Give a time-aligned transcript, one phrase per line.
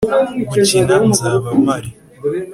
[0.53, 1.89] gukina, nzaba mpari.